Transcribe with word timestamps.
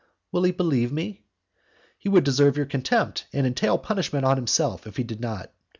"Will 0.31 0.41
he 0.41 0.51
believe 0.51 0.91
me?" 0.91 1.21
"He 1.99 2.09
would 2.09 2.23
deserve 2.23 2.57
your 2.57 2.65
contempt, 2.65 3.27
and 3.31 3.45
entail 3.45 3.77
punishment 3.77 4.25
on 4.25 4.35
himself 4.35 4.87
if 4.87 4.97
he 4.97 5.03
did 5.03 5.19
not. 5.21 5.51